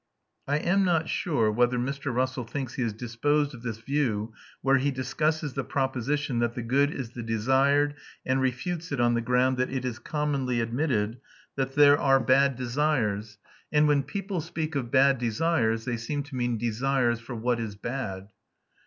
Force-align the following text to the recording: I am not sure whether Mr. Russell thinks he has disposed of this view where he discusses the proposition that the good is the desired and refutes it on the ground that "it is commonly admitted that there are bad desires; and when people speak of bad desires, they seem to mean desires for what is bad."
I 0.47 0.57
am 0.57 0.83
not 0.83 1.09
sure 1.09 1.51
whether 1.51 1.77
Mr. 1.77 2.11
Russell 2.11 2.43
thinks 2.43 2.73
he 2.73 2.81
has 2.81 2.91
disposed 2.91 3.53
of 3.53 3.61
this 3.61 3.77
view 3.77 4.33
where 4.63 4.79
he 4.79 4.89
discusses 4.89 5.53
the 5.53 5.63
proposition 5.63 6.39
that 6.39 6.55
the 6.55 6.63
good 6.63 6.89
is 6.89 7.11
the 7.11 7.21
desired 7.21 7.93
and 8.25 8.41
refutes 8.41 8.91
it 8.91 8.99
on 8.99 9.13
the 9.13 9.21
ground 9.21 9.57
that 9.57 9.69
"it 9.69 9.85
is 9.85 9.99
commonly 9.99 10.59
admitted 10.59 11.19
that 11.55 11.73
there 11.75 11.99
are 11.99 12.19
bad 12.19 12.55
desires; 12.55 13.37
and 13.71 13.87
when 13.87 14.01
people 14.01 14.41
speak 14.41 14.73
of 14.73 14.89
bad 14.89 15.19
desires, 15.19 15.85
they 15.85 15.97
seem 15.97 16.23
to 16.23 16.35
mean 16.35 16.57
desires 16.57 17.19
for 17.19 17.35
what 17.35 17.59
is 17.59 17.75
bad." 17.75 18.29